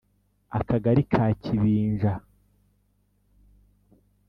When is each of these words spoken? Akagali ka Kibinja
Akagali 0.57 1.01
ka 1.11 1.25
Kibinja 1.41 2.13